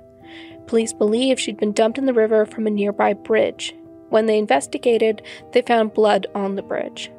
Police 0.67 0.93
believe 0.93 1.39
she'd 1.39 1.59
been 1.59 1.73
dumped 1.73 1.99
in 1.99 2.07
the 2.07 2.15
river 2.15 2.47
from 2.47 2.67
a 2.67 2.71
nearby 2.71 3.13
bridge. 3.13 3.75
When 4.09 4.27
they 4.27 4.39
investigated, 4.39 5.23
they 5.53 5.63
found 5.63 5.95
blood 5.95 6.27
on 6.35 6.57
the 6.57 6.63
bridge. 6.63 7.11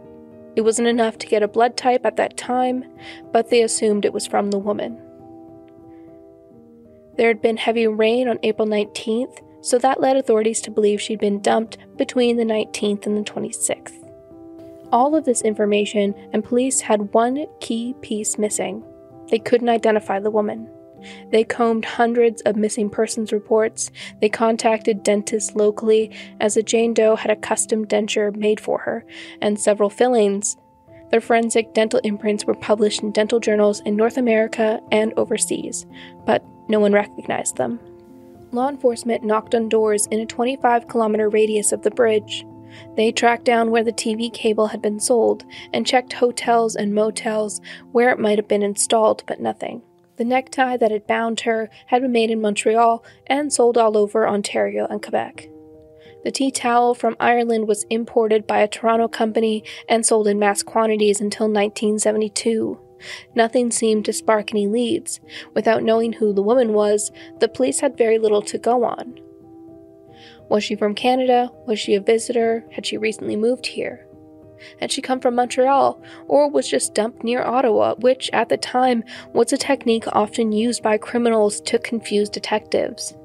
It 0.56 0.62
wasn't 0.62 0.88
enough 0.88 1.18
to 1.20 1.28
get 1.28 1.44
a 1.44 1.48
blood 1.48 1.78
type 1.78 2.06
at 2.06 2.18
that 2.18 2.38
time, 2.38 2.86
but 3.32 3.50
they 3.50 3.62
assumed 3.62 4.04
it 4.04 4.14
was 4.14 4.28
from 4.28 4.52
the 4.52 4.60
woman. 4.60 5.01
There 7.22 7.28
had 7.28 7.40
been 7.40 7.58
heavy 7.58 7.86
rain 7.86 8.28
on 8.28 8.40
April 8.42 8.68
19th, 8.68 9.44
so 9.62 9.78
that 9.78 10.02
led 10.02 10.18
authorities 10.18 10.60
to 10.62 10.72
believe 10.72 11.00
she'd 11.00 11.20
been 11.20 11.40
dumped 11.40 11.78
between 11.96 12.38
the 12.38 12.44
19th 12.44 13.06
and 13.06 13.16
the 13.16 13.32
26th 13.32 14.02
all 14.92 15.16
of 15.16 15.26
this 15.26 15.42
information, 15.42 16.14
and 16.34 16.44
police 16.44 16.82
had 16.82 17.14
one 17.14 17.46
key 17.60 17.96
piece 18.02 18.38
missing. 18.38 18.84
They 19.30 19.40
couldn't 19.40 19.70
identify 19.70 20.20
the 20.20 20.32
woman. 20.32 20.70
They 21.32 21.44
combed 21.44 21.86
hundreds 21.86 22.42
of 22.42 22.56
missing 22.56 22.90
persons 22.90 23.32
reports. 23.32 23.90
They 24.20 24.30
contacted 24.30 25.04
dentists 25.04 25.56
locally, 25.56 26.12
as 26.40 26.56
the 26.56 26.64
Jane 26.64 26.94
Doe 26.94 27.16
had 27.16 27.32
a 27.32 27.36
custom 27.36 27.86
denture 27.86 28.36
made 28.36 28.60
for 28.60 28.80
her 28.80 29.06
and 29.42 29.60
several 29.60 29.90
fillings. 29.90 30.58
Their 31.10 31.22
forensic 31.22 31.74
dental 31.74 32.00
imprints 32.04 32.46
were 32.46 32.56
published 32.56 33.04
in 33.04 33.12
dental 33.12 33.40
journals 33.40 33.82
in 33.82 33.96
North 33.96 34.18
America 34.18 34.80
and 34.92 35.14
overseas, 35.18 35.86
but 36.26 36.44
no 36.72 36.80
one 36.80 36.94
recognized 36.94 37.58
them. 37.58 37.80
Law 38.52 38.70
enforcement 38.70 39.24
knocked 39.24 39.54
on 39.54 39.70
doors 39.70 40.08
in 40.08 40.20
a 40.20 40.26
25 40.26 40.88
kilometer 40.88 41.30
radius 41.30 41.72
of 41.72 41.84
the 41.84 41.92
bridge. 41.92 42.46
They 42.96 43.12
tracked 43.12 43.46
down 43.46 43.70
where 43.70 43.84
the 43.84 43.94
TV 43.94 44.34
cable 44.34 44.68
had 44.68 44.82
been 44.82 45.00
sold 45.00 45.46
and 45.74 45.86
checked 45.86 46.14
hotels 46.14 46.76
and 46.76 46.94
motels 46.94 47.62
where 47.92 48.10
it 48.10 48.20
might 48.20 48.38
have 48.38 48.48
been 48.48 48.64
installed, 48.64 49.24
but 49.28 49.40
nothing. 49.40 49.84
The 50.18 50.26
necktie 50.26 50.78
that 50.78 50.92
had 50.92 51.08
bound 51.08 51.42
her 51.42 51.70
had 51.88 52.02
been 52.02 52.12
made 52.12 52.32
in 52.32 52.42
Montreal 52.42 53.04
and 53.28 53.52
sold 53.52 53.78
all 53.78 53.98
over 53.98 54.28
Ontario 54.28 54.86
and 54.90 55.02
Quebec. 55.02 55.48
The 56.24 56.32
tea 56.32 56.52
towel 56.52 56.94
from 56.94 57.18
Ireland 57.20 57.68
was 57.68 57.86
imported 57.90 58.46
by 58.46 58.60
a 58.60 58.68
Toronto 58.68 59.08
company 59.08 59.64
and 59.90 60.06
sold 60.06 60.28
in 60.28 60.38
mass 60.38 60.62
quantities 60.62 61.20
until 61.20 61.48
1972. 61.48 62.80
Nothing 63.36 63.72
seemed 63.72 64.06
to 64.06 64.14
spark 64.14 64.52
any 64.52 64.68
leads. 64.68 65.20
Without 65.54 65.84
knowing 65.84 66.14
who 66.14 66.34
the 66.34 66.44
woman 66.44 66.74
was, 66.74 67.12
the 67.40 67.48
police 67.48 67.80
had 67.80 67.98
very 67.98 68.18
little 68.18 68.42
to 68.44 68.58
go 68.58 68.84
on. 68.84 69.20
Was 70.50 70.64
she 70.64 70.76
from 70.76 70.96
Canada? 70.96 71.50
Was 71.66 71.80
she 71.80 71.96
a 71.96 72.02
visitor? 72.02 72.66
Had 72.72 72.86
she 72.86 72.98
recently 72.98 73.36
moved 73.36 73.68
here? 73.68 74.06
Had 74.80 74.92
she 74.92 75.02
come 75.02 75.20
from 75.20 75.36
Montreal, 75.36 76.02
or 76.28 76.50
was 76.50 76.68
just 76.68 76.94
dumped 76.94 77.24
near 77.24 77.42
Ottawa, 77.42 77.96
which 77.96 78.30
at 78.32 78.50
the 78.50 78.58
time 78.58 79.04
was 79.34 79.52
a 79.52 79.58
technique 79.58 80.06
often 80.12 80.52
used 80.52 80.84
by 80.84 80.98
criminals 80.98 81.62
to 81.62 81.80
confuse 81.80 82.30
detectives? 82.30 83.16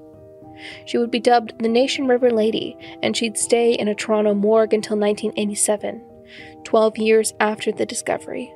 She 0.87 0.99
would 0.99 1.11
be 1.11 1.21
dubbed 1.21 1.59
the 1.59 1.69
Nation 1.69 2.07
River 2.07 2.31
Lady, 2.31 2.77
and 3.03 3.17
she'd 3.17 3.37
stay 3.37 3.73
in 3.73 3.89
a 3.89 3.95
Toronto 3.95 4.33
morgue 4.33 4.73
until 4.73 4.97
1987, 4.97 6.03
12 6.65 6.99
years 6.99 7.35
after 7.41 7.73
the 7.73 7.87
discovery. 7.87 8.53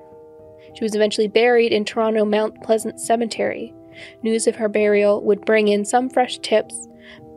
She 0.75 0.85
was 0.85 0.95
eventually 0.95 1.29
buried 1.29 1.73
in 1.73 1.85
Toronto 1.85 2.25
Mount 2.25 2.63
Pleasant 2.63 3.01
Cemetery. 3.01 3.75
News 4.23 4.47
of 4.47 4.57
her 4.57 4.69
burial 4.69 5.23
would 5.23 5.45
bring 5.45 5.69
in 5.69 5.85
some 5.85 6.09
fresh 6.09 6.39
tips, 6.39 6.89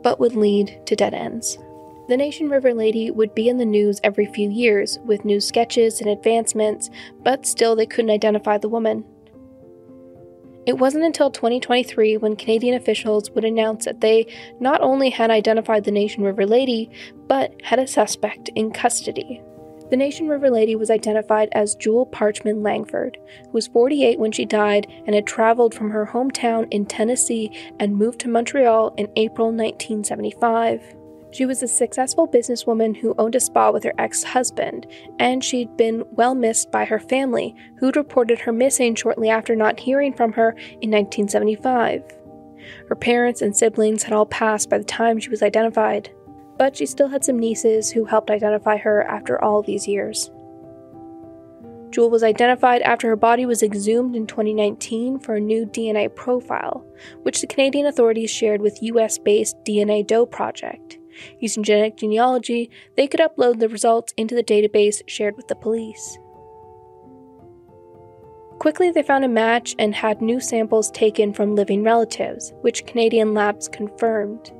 but 0.02 0.20
would 0.20 0.36
lead 0.36 0.80
to 0.86 0.96
dead 0.96 1.14
ends. 1.14 1.58
The 2.08 2.16
Nation 2.16 2.50
River 2.50 2.74
Lady 2.74 3.10
would 3.10 3.34
be 3.34 3.48
in 3.48 3.56
the 3.56 3.64
news 3.64 3.98
every 4.04 4.26
few 4.26 4.50
years 4.50 4.98
with 5.06 5.24
new 5.24 5.40
sketches 5.40 6.00
and 6.00 6.10
advancements, 6.10 6.90
but 7.22 7.46
still 7.46 7.74
they 7.74 7.86
couldn't 7.86 8.10
identify 8.10 8.58
the 8.58 8.68
woman. 8.68 9.04
It 10.66 10.78
wasn't 10.78 11.04
until 11.04 11.30
2023 11.30 12.18
when 12.18 12.36
Canadian 12.36 12.74
officials 12.74 13.30
would 13.30 13.44
announce 13.44 13.84
that 13.84 14.00
they 14.00 14.26
not 14.60 14.80
only 14.80 15.10
had 15.10 15.30
identified 15.30 15.84
the 15.84 15.90
Nation 15.90 16.22
River 16.22 16.46
Lady, 16.46 16.90
but 17.26 17.54
had 17.62 17.78
a 17.78 17.86
suspect 17.86 18.50
in 18.54 18.70
custody. 18.70 19.42
The 19.90 19.96
Nation 19.98 20.28
River 20.28 20.50
Lady 20.50 20.76
was 20.76 20.90
identified 20.90 21.50
as 21.52 21.74
Jewel 21.74 22.06
Parchman 22.06 22.62
Langford, 22.62 23.18
who 23.44 23.50
was 23.50 23.66
48 23.66 24.18
when 24.18 24.32
she 24.32 24.46
died 24.46 24.86
and 25.06 25.14
had 25.14 25.26
traveled 25.26 25.74
from 25.74 25.90
her 25.90 26.06
hometown 26.06 26.66
in 26.70 26.86
Tennessee 26.86 27.50
and 27.78 27.94
moved 27.96 28.20
to 28.20 28.28
Montreal 28.28 28.94
in 28.96 29.10
April 29.16 29.48
1975. 29.48 30.82
She 31.32 31.46
was 31.46 31.62
a 31.62 31.68
successful 31.68 32.26
businesswoman 32.26 32.96
who 32.96 33.14
owned 33.18 33.34
a 33.34 33.40
spa 33.40 33.72
with 33.72 33.84
her 33.84 33.92
ex 33.98 34.22
husband, 34.22 34.86
and 35.18 35.44
she'd 35.44 35.76
been 35.76 36.04
well 36.12 36.34
missed 36.34 36.70
by 36.70 36.84
her 36.84 37.00
family, 37.00 37.54
who'd 37.78 37.96
reported 37.96 38.38
her 38.38 38.52
missing 38.52 38.94
shortly 38.94 39.28
after 39.28 39.54
not 39.54 39.80
hearing 39.80 40.14
from 40.14 40.32
her 40.32 40.50
in 40.80 40.90
1975. 40.90 42.04
Her 42.88 42.94
parents 42.94 43.42
and 43.42 43.54
siblings 43.54 44.04
had 44.04 44.12
all 44.12 44.26
passed 44.26 44.70
by 44.70 44.78
the 44.78 44.84
time 44.84 45.18
she 45.18 45.28
was 45.28 45.42
identified, 45.42 46.08
but 46.58 46.76
she 46.76 46.86
still 46.86 47.08
had 47.08 47.24
some 47.24 47.38
nieces 47.38 47.90
who 47.90 48.04
helped 48.04 48.30
identify 48.30 48.76
her 48.76 49.02
after 49.02 49.42
all 49.42 49.62
these 49.62 49.88
years. 49.88 50.30
Jewel 51.90 52.10
was 52.10 52.24
identified 52.24 52.82
after 52.82 53.06
her 53.08 53.16
body 53.16 53.46
was 53.46 53.62
exhumed 53.62 54.16
in 54.16 54.26
2019 54.26 55.20
for 55.20 55.36
a 55.36 55.40
new 55.40 55.64
DNA 55.64 56.12
profile, 56.12 56.84
which 57.22 57.40
the 57.40 57.46
Canadian 57.46 57.86
authorities 57.86 58.30
shared 58.30 58.60
with 58.60 58.82
US 58.82 59.16
based 59.16 59.56
DNA 59.64 60.04
Doe 60.04 60.26
Project. 60.26 60.98
Using 61.38 61.62
genetic 61.62 61.96
genealogy, 61.96 62.68
they 62.96 63.06
could 63.06 63.20
upload 63.20 63.60
the 63.60 63.68
results 63.68 64.12
into 64.16 64.34
the 64.34 64.42
database 64.42 65.02
shared 65.06 65.36
with 65.36 65.46
the 65.46 65.54
police. 65.54 66.18
Quickly, 68.58 68.90
they 68.90 69.02
found 69.02 69.24
a 69.24 69.28
match 69.28 69.76
and 69.78 69.94
had 69.94 70.20
new 70.20 70.40
samples 70.40 70.90
taken 70.90 71.32
from 71.32 71.54
living 71.54 71.84
relatives, 71.84 72.52
which 72.62 72.86
Canadian 72.86 73.34
labs 73.34 73.68
confirmed. 73.68 74.52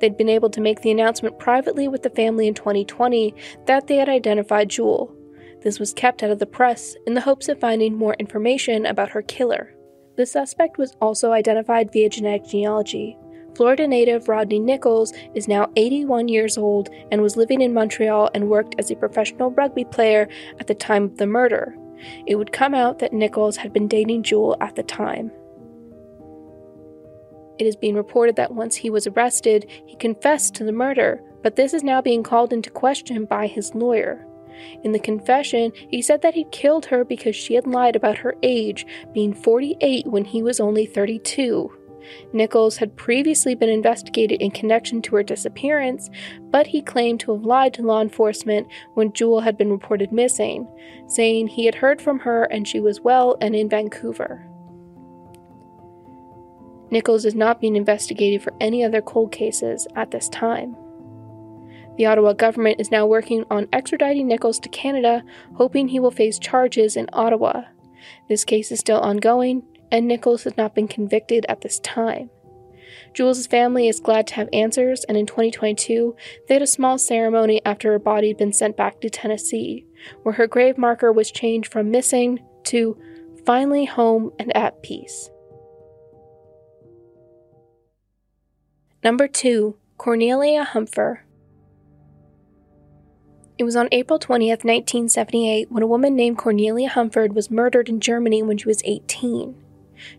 They'd 0.00 0.16
been 0.16 0.28
able 0.28 0.50
to 0.50 0.60
make 0.60 0.80
the 0.80 0.90
announcement 0.90 1.38
privately 1.38 1.88
with 1.88 2.02
the 2.02 2.10
family 2.10 2.46
in 2.46 2.54
2020 2.54 3.34
that 3.66 3.86
they 3.86 3.96
had 3.96 4.08
identified 4.08 4.70
Jewel. 4.70 5.14
This 5.62 5.78
was 5.78 5.92
kept 5.92 6.22
out 6.22 6.30
of 6.30 6.38
the 6.38 6.46
press 6.46 6.94
in 7.06 7.14
the 7.14 7.20
hopes 7.20 7.48
of 7.48 7.60
finding 7.60 7.94
more 7.94 8.14
information 8.14 8.86
about 8.86 9.10
her 9.10 9.22
killer. 9.22 9.74
The 10.16 10.26
suspect 10.26 10.78
was 10.78 10.96
also 11.00 11.32
identified 11.32 11.92
via 11.92 12.08
genetic 12.08 12.46
genealogy, 12.46 13.16
Florida 13.58 13.88
native 13.88 14.28
Rodney 14.28 14.60
Nichols 14.60 15.12
is 15.34 15.48
now 15.48 15.68
81 15.74 16.28
years 16.28 16.56
old 16.56 16.90
and 17.10 17.20
was 17.20 17.36
living 17.36 17.60
in 17.60 17.74
Montreal 17.74 18.30
and 18.32 18.48
worked 18.48 18.76
as 18.78 18.88
a 18.88 18.94
professional 18.94 19.50
rugby 19.50 19.84
player 19.84 20.28
at 20.60 20.68
the 20.68 20.76
time 20.76 21.02
of 21.02 21.16
the 21.16 21.26
murder. 21.26 21.76
It 22.28 22.36
would 22.36 22.52
come 22.52 22.72
out 22.72 23.00
that 23.00 23.12
Nichols 23.12 23.56
had 23.56 23.72
been 23.72 23.88
dating 23.88 24.22
Jewel 24.22 24.56
at 24.60 24.76
the 24.76 24.84
time. 24.84 25.32
It 27.58 27.66
is 27.66 27.76
being 27.76 27.94
reported 27.94 28.36
that 28.36 28.54
once 28.54 28.76
he 28.76 28.90
was 28.90 29.06
arrested, 29.06 29.70
he 29.86 29.96
confessed 29.96 30.54
to 30.54 30.64
the 30.64 30.72
murder, 30.72 31.22
but 31.42 31.56
this 31.56 31.74
is 31.74 31.82
now 31.82 32.00
being 32.00 32.22
called 32.22 32.52
into 32.52 32.70
question 32.70 33.24
by 33.24 33.46
his 33.46 33.74
lawyer. 33.74 34.24
In 34.82 34.92
the 34.92 34.98
confession, 34.98 35.72
he 35.88 36.02
said 36.02 36.22
that 36.22 36.34
he 36.34 36.44
killed 36.50 36.86
her 36.86 37.04
because 37.04 37.36
she 37.36 37.54
had 37.54 37.66
lied 37.66 37.96
about 37.96 38.18
her 38.18 38.34
age, 38.42 38.86
being 39.12 39.32
48 39.32 40.06
when 40.06 40.24
he 40.24 40.42
was 40.42 40.60
only 40.60 40.86
32. 40.86 41.72
Nichols 42.32 42.78
had 42.78 42.96
previously 42.96 43.54
been 43.54 43.68
investigated 43.68 44.40
in 44.40 44.50
connection 44.50 45.02
to 45.02 45.16
her 45.16 45.22
disappearance, 45.22 46.10
but 46.50 46.68
he 46.68 46.80
claimed 46.80 47.20
to 47.20 47.32
have 47.32 47.44
lied 47.44 47.74
to 47.74 47.82
law 47.82 48.00
enforcement 48.00 48.66
when 48.94 49.12
Jewel 49.12 49.40
had 49.40 49.58
been 49.58 49.70
reported 49.70 50.12
missing, 50.12 50.66
saying 51.06 51.48
he 51.48 51.66
had 51.66 51.74
heard 51.74 52.00
from 52.00 52.20
her 52.20 52.44
and 52.44 52.66
she 52.66 52.80
was 52.80 53.00
well 53.00 53.36
and 53.40 53.54
in 53.54 53.68
Vancouver. 53.68 54.48
Nichols 56.90 57.24
is 57.24 57.34
not 57.34 57.60
being 57.60 57.76
investigated 57.76 58.42
for 58.42 58.52
any 58.60 58.82
other 58.82 59.02
cold 59.02 59.32
cases 59.32 59.86
at 59.94 60.10
this 60.10 60.28
time. 60.28 60.74
The 61.96 62.06
Ottawa 62.06 62.32
government 62.32 62.80
is 62.80 62.90
now 62.90 63.06
working 63.06 63.44
on 63.50 63.66
extraditing 63.66 64.26
Nichols 64.26 64.60
to 64.60 64.68
Canada, 64.68 65.24
hoping 65.54 65.88
he 65.88 66.00
will 66.00 66.12
face 66.12 66.38
charges 66.38 66.96
in 66.96 67.08
Ottawa. 67.12 67.62
This 68.28 68.44
case 68.44 68.70
is 68.70 68.78
still 68.78 69.00
ongoing, 69.00 69.64
and 69.90 70.06
Nichols 70.06 70.44
has 70.44 70.56
not 70.56 70.74
been 70.74 70.88
convicted 70.88 71.44
at 71.48 71.62
this 71.62 71.80
time. 71.80 72.30
Jewel's 73.14 73.46
family 73.46 73.88
is 73.88 74.00
glad 74.00 74.26
to 74.28 74.34
have 74.34 74.48
answers, 74.52 75.04
and 75.04 75.16
in 75.16 75.26
2022, 75.26 76.14
they 76.46 76.54
had 76.54 76.62
a 76.62 76.66
small 76.66 76.98
ceremony 76.98 77.60
after 77.64 77.90
her 77.92 77.98
body 77.98 78.28
had 78.28 78.36
been 78.36 78.52
sent 78.52 78.76
back 78.76 79.00
to 79.00 79.10
Tennessee, 79.10 79.84
where 80.22 80.34
her 80.34 80.46
grave 80.46 80.78
marker 80.78 81.12
was 81.12 81.30
changed 81.30 81.72
from 81.72 81.90
missing 81.90 82.38
to 82.64 82.96
finally 83.44 83.86
home 83.86 84.30
and 84.38 84.56
at 84.56 84.82
peace. 84.82 85.30
Number 89.08 89.26
2. 89.26 89.74
Cornelia 89.96 90.68
Humpher. 90.70 91.20
It 93.56 93.64
was 93.64 93.74
on 93.74 93.88
April 93.90 94.18
20th, 94.18 94.64
1978, 94.64 95.72
when 95.72 95.82
a 95.82 95.86
woman 95.86 96.14
named 96.14 96.36
Cornelia 96.36 96.90
Humphrey 96.90 97.30
was 97.30 97.50
murdered 97.50 97.88
in 97.88 98.00
Germany 98.00 98.42
when 98.42 98.58
she 98.58 98.68
was 98.68 98.82
18. 98.84 99.56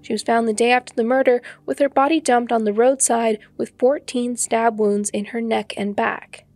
She 0.02 0.12
was 0.12 0.24
found 0.24 0.48
the 0.48 0.54
day 0.54 0.72
after 0.72 0.92
the 0.96 1.04
murder 1.04 1.44
with 1.68 1.78
her 1.78 1.88
body 1.88 2.20
dumped 2.20 2.52
on 2.52 2.64
the 2.64 2.74
roadside 2.74 3.38
with 3.58 3.78
14 3.78 4.36
stab 4.38 4.80
wounds 4.80 5.12
in 5.12 5.26
her 5.26 5.40
neck 5.40 5.72
and 5.78 5.96
back. 5.96 6.48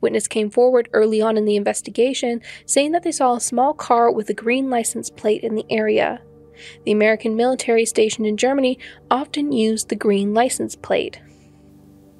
Witness 0.00 0.28
came 0.28 0.48
forward 0.48 0.88
early 0.92 1.20
on 1.20 1.36
in 1.36 1.44
the 1.44 1.56
investigation 1.56 2.40
saying 2.66 2.92
that 2.92 3.02
they 3.02 3.10
saw 3.10 3.34
a 3.34 3.40
small 3.40 3.74
car 3.74 4.12
with 4.12 4.30
a 4.30 4.32
green 4.32 4.70
license 4.70 5.10
plate 5.10 5.42
in 5.42 5.56
the 5.56 5.66
area. 5.68 6.22
The 6.84 6.92
American 6.92 7.34
military 7.34 7.84
stationed 7.84 8.28
in 8.28 8.36
Germany 8.36 8.78
often 9.10 9.50
used 9.50 9.88
the 9.88 9.96
green 9.96 10.32
license 10.34 10.76
plate. 10.76 11.20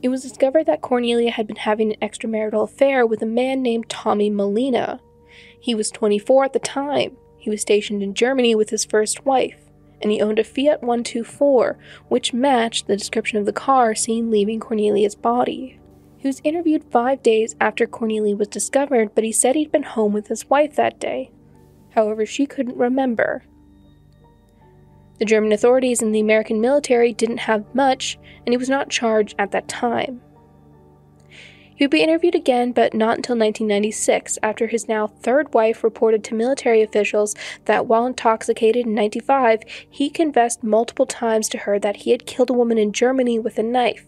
It 0.03 0.09
was 0.09 0.23
discovered 0.23 0.67
that 0.67 0.81
Cornelia 0.81 1.31
had 1.31 1.47
been 1.47 1.57
having 1.57 1.93
an 1.93 2.01
extramarital 2.01 2.65
affair 2.65 3.07
with 3.07 3.23
a 3.23 3.27
man 3.27 3.63
named 3.63 3.89
Tommy 3.89 4.31
Molina. 4.31 5.01
He 5.61 5.75
was 5.75 5.91
24 5.91 6.47
at 6.47 6.53
the 6.53 6.59
time. 6.59 7.17
He 7.37 7.51
was 7.51 7.61
stationed 7.61 8.03
in 8.03 8.15
Germany 8.15 8.55
with 8.55 8.71
his 8.71 8.85
first 8.85 9.25
wife 9.27 9.71
and 10.03 10.11
he 10.11 10.21
owned 10.21 10.39
a 10.39 10.45
Fiat 10.45 10.83
124, 10.83 11.79
which 12.09 12.33
matched 12.33 12.87
the 12.87 12.97
description 12.97 13.39
of 13.39 13.47
the 13.47 13.53
car 13.53 13.95
seen 13.95 14.31
leaving 14.31 14.61
Cornelia's 14.61 15.15
body. 15.15 15.79
He 16.17 16.29
was 16.29 16.41
interviewed 16.45 16.85
five 16.91 17.23
days 17.23 17.57
after 17.61 17.87
Cornelia 17.87 18.37
was 18.37 18.49
discovered, 18.49 19.15
but 19.15 19.25
he 19.25 19.33
said 19.33 19.57
he'd 19.57 19.73
been 19.73 19.83
home 19.83 20.13
with 20.13 20.29
his 20.29 20.49
wife 20.49 20.77
that 20.77 21.01
day. 21.01 21.31
However, 21.91 22.27
she 22.27 22.47
couldn't 22.47 22.77
remember. 22.77 23.45
The 25.21 25.27
German 25.27 25.53
authorities 25.53 26.01
and 26.01 26.15
the 26.15 26.21
American 26.21 26.63
military 26.63 27.13
didn't 27.13 27.41
have 27.41 27.75
much, 27.75 28.19
and 28.47 28.53
he 28.53 28.57
was 28.57 28.71
not 28.71 28.89
charged 28.89 29.35
at 29.39 29.53
that 29.53 29.69
time. 29.69 30.23
He 31.77 31.85
would 31.85 31.91
be 31.91 32.03
interviewed 32.03 32.35
again, 32.35 32.73
but 32.73 32.95
not 32.95 33.17
until 33.17 33.37
1996, 33.37 34.39
after 34.43 34.67
his 34.67 34.89
now 34.89 35.07
third 35.07 35.53
wife 35.53 35.85
reported 35.85 36.25
to 36.25 36.35
military 36.35 36.83
officials 36.83 37.35
that 37.67 37.87
while 37.87 38.07
intoxicated 38.07 38.87
in 38.87 38.95
95, 38.95 39.63
he 39.89 40.09
confessed 40.09 40.65
multiple 40.65 41.07
times 41.07 41.51
to 41.51 41.59
her 41.59 41.79
that 41.79 41.97
he 41.97 42.11
had 42.13 42.27
killed 42.27 42.51
a 42.51 42.55
woman 42.55 42.79
in 42.79 42.93
Germany 42.93 43.39
with 43.39 43.59
a 43.59 43.63
knife. 43.63 44.07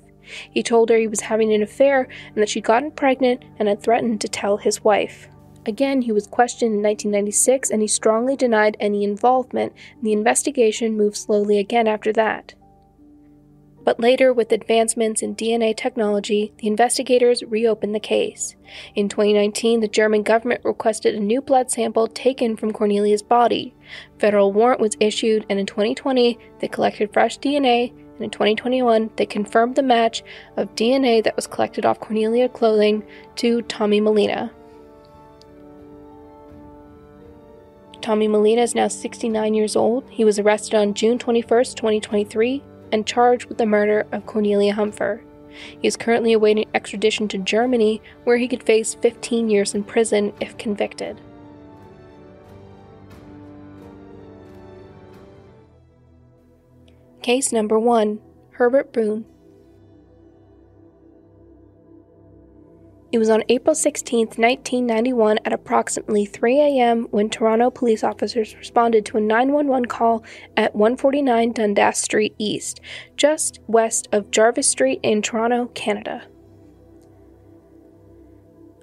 He 0.51 0.63
told 0.63 0.89
her 0.89 0.97
he 0.97 1.09
was 1.09 1.21
having 1.21 1.53
an 1.53 1.63
affair 1.63 2.09
and 2.29 2.37
that 2.37 2.49
she'd 2.49 2.65
gotten 2.65 2.91
pregnant 2.91 3.43
and 3.59 3.69
had 3.69 3.83
threatened 3.83 4.23
to 4.23 4.29
tell 4.29 4.57
his 4.57 4.83
wife. 4.83 5.29
Again, 5.65 6.03
he 6.03 6.13
was 6.13 6.27
questioned 6.27 6.75
in 6.75 6.83
1996 6.83 7.71
and 7.71 7.83
he 7.83 7.89
strongly 7.89 8.37
denied 8.37 8.77
any 8.81 9.05
involvement, 9.05 9.73
and 9.95 10.05
the 10.05 10.13
investigation 10.13 10.97
moved 10.97 11.17
slowly 11.17 11.59
again 11.59 11.87
after 11.87 12.13
that. 12.15 12.55
But 13.85 13.99
later, 13.99 14.33
with 14.33 14.53
advancements 14.53 15.23
in 15.23 15.35
DNA 15.35 15.77
technology, 15.77 16.53
the 16.59 16.69
investigators 16.69 17.43
reopened 17.43 17.95
the 17.95 18.01
case. 18.01 18.55
In 18.95 19.09
2019, 19.09 19.81
the 19.81 19.89
German 19.89 20.23
government 20.23 20.65
requested 20.65 21.15
a 21.15 21.21
new 21.21 21.43
blood 21.43 21.71
sample 21.71 22.07
taken 22.07 22.57
from 22.57 22.73
Cornelia's 22.73 23.23
body. 23.23 23.75
Federal 24.19 24.53
warrant 24.53 24.81
was 24.81 24.97
issued, 25.01 25.45
and 25.49 25.59
in 25.59 25.67
2020, 25.67 26.39
they 26.61 26.69
collected 26.69 27.13
fresh 27.13 27.39
DNA, 27.41 27.91
and 27.91 28.23
in 28.23 28.31
2021, 28.31 29.11
they 29.17 29.27
confirmed 29.27 29.75
the 29.75 29.83
match 29.83 30.23
of 30.57 30.75
DNA 30.77 31.23
that 31.25 31.35
was 31.35 31.49
collected 31.49 31.85
off 31.85 31.99
Cornelia 31.99 32.49
clothing 32.49 33.03
to 33.37 33.63
Tommy 33.63 34.01
Molina. 34.01 34.53
Tommy 38.03 38.27
Molina 38.27 38.63
is 38.63 38.75
now 38.75 38.89
69 38.89 39.55
years 39.55 39.77
old. 39.77 40.05
He 40.11 40.25
was 40.25 40.41
arrested 40.41 40.75
on 40.75 40.93
June 40.93 41.21
21, 41.21 41.47
2023, 41.49 42.61
and 42.91 43.07
charged 43.07 43.47
with 43.47 43.59
the 43.59 43.65
murder 43.65 44.07
of 44.11 44.27
Cornelia 44.27 44.75
Humpher. 44.75 45.23
He 45.81 45.87
is 45.87 45.97
currently 45.97 46.33
awaiting 46.33 46.69
extradition 46.75 47.29
to 47.29 47.39
Germany, 47.39 48.03
where 48.25 48.39
he 48.39 48.49
could 48.49 48.65
face 48.65 48.95
15 48.95 49.49
years 49.49 49.73
in 49.73 49.85
prison 49.85 50.33
if 50.41 50.59
convicted. 50.59 51.21
Case 57.23 57.53
number 57.53 57.79
1 57.79 58.19
Herbert 58.51 58.93
Boone. 58.93 59.27
It 63.13 63.19
was 63.19 63.29
on 63.29 63.45
April 63.51 63.75
16, 63.75 64.21
1991, 64.21 65.41
at 65.45 65.53
approximately 65.53 66.25
3 66.25 66.61
a.m., 66.61 67.09
when 67.11 67.29
Toronto 67.29 67.69
police 67.71 68.03
officers 68.03 68.57
responded 68.57 69.05
to 69.05 69.19
a 69.19 69.21
911 69.21 69.85
call 69.85 70.25
at 70.57 70.75
149 70.75 71.53
Dundas 71.53 71.99
Street 71.99 72.35
East, 72.39 72.81
just 73.19 73.61
west 73.67 74.09
of 74.13 74.31
Jarvis 74.31 74.71
Street 74.71 74.99
in 75.03 75.21
Toronto, 75.21 75.67
Canada. 75.75 76.23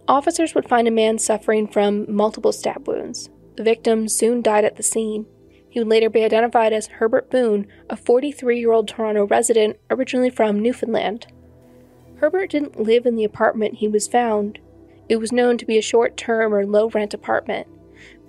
Officers 0.07 0.53
would 0.53 0.69
find 0.69 0.87
a 0.87 0.91
man 0.91 1.17
suffering 1.17 1.67
from 1.67 2.05
multiple 2.13 2.51
stab 2.51 2.87
wounds. 2.87 3.31
The 3.57 3.63
victim 3.63 4.07
soon 4.07 4.43
died 4.43 4.63
at 4.63 4.75
the 4.75 4.83
scene. 4.83 5.25
He 5.71 5.79
would 5.79 5.89
later 5.89 6.09
be 6.09 6.23
identified 6.23 6.71
as 6.71 6.85
Herbert 6.85 7.31
Boone, 7.31 7.65
a 7.89 7.97
43 7.97 8.59
year 8.59 8.73
old 8.73 8.87
Toronto 8.87 9.25
resident 9.25 9.77
originally 9.89 10.29
from 10.29 10.59
Newfoundland. 10.59 11.25
Herbert 12.19 12.49
didn't 12.49 12.79
live 12.79 13.05
in 13.05 13.15
the 13.15 13.23
apartment 13.23 13.75
he 13.75 13.87
was 13.87 14.07
found. 14.07 14.59
It 15.07 15.15
was 15.17 15.31
known 15.31 15.57
to 15.57 15.65
be 15.65 15.77
a 15.77 15.81
short 15.81 16.17
term 16.17 16.53
or 16.53 16.65
low 16.65 16.89
rent 16.89 17.13
apartment. 17.13 17.65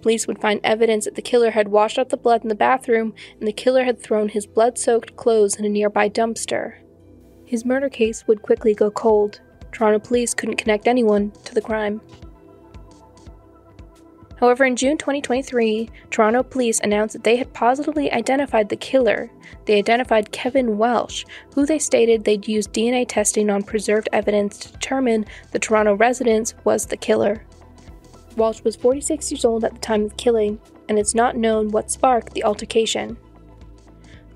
Police 0.00 0.28
would 0.28 0.40
find 0.40 0.60
evidence 0.62 1.04
that 1.04 1.16
the 1.16 1.22
killer 1.22 1.50
had 1.50 1.68
washed 1.68 1.98
out 1.98 2.08
the 2.08 2.16
blood 2.16 2.42
in 2.42 2.48
the 2.48 2.54
bathroom 2.54 3.12
and 3.38 3.48
the 3.48 3.52
killer 3.52 3.82
had 3.84 4.00
thrown 4.00 4.28
his 4.28 4.46
blood 4.46 4.78
soaked 4.78 5.16
clothes 5.16 5.56
in 5.56 5.64
a 5.64 5.68
nearby 5.68 6.08
dumpster. 6.08 6.74
His 7.44 7.64
murder 7.64 7.88
case 7.88 8.28
would 8.28 8.42
quickly 8.42 8.74
go 8.74 8.92
cold. 8.92 9.40
Toronto 9.72 9.98
police 9.98 10.34
couldn't 10.34 10.56
connect 10.56 10.86
anyone 10.86 11.32
to 11.44 11.52
the 11.52 11.60
crime. 11.60 12.00
However, 14.40 14.64
in 14.64 14.74
June 14.74 14.96
2023, 14.96 15.90
Toronto 16.10 16.42
police 16.42 16.80
announced 16.80 17.12
that 17.12 17.24
they 17.24 17.36
had 17.36 17.52
positively 17.52 18.10
identified 18.10 18.70
the 18.70 18.76
killer. 18.76 19.30
They 19.66 19.76
identified 19.76 20.32
Kevin 20.32 20.78
Welsh, 20.78 21.26
who 21.54 21.66
they 21.66 21.78
stated 21.78 22.24
they'd 22.24 22.48
used 22.48 22.72
DNA 22.72 23.04
testing 23.06 23.50
on 23.50 23.62
preserved 23.62 24.08
evidence 24.14 24.56
to 24.58 24.72
determine 24.72 25.26
the 25.52 25.58
Toronto 25.58 25.92
resident 25.92 26.54
was 26.64 26.86
the 26.86 26.96
killer. 26.96 27.44
Welsh 28.36 28.62
was 28.62 28.76
46 28.76 29.30
years 29.30 29.44
old 29.44 29.62
at 29.62 29.74
the 29.74 29.80
time 29.80 30.04
of 30.04 30.10
the 30.10 30.16
killing, 30.16 30.58
and 30.88 30.98
it's 30.98 31.14
not 31.14 31.36
known 31.36 31.68
what 31.68 31.90
sparked 31.90 32.32
the 32.32 32.44
altercation. 32.44 33.18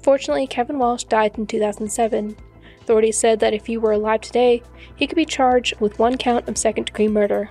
Fortunately, 0.03 0.47
Kevin 0.47 0.79
Welsh 0.79 1.05
died 1.05 1.39
in 1.39 1.47
2007. 1.47 2.37
Authorities 2.83 3.17
said 3.17 3.41
that 3.41 3.55
if 3.55 3.65
he 3.65 3.79
were 3.79 3.93
alive 3.93 4.21
today, 4.21 4.63
he 4.97 5.07
could 5.07 5.17
be 5.17 5.25
charged 5.25 5.81
with 5.81 5.99
one 5.99 6.19
count 6.19 6.47
of 6.47 6.59
second 6.59 6.85
degree 6.85 7.09
murder. 7.09 7.49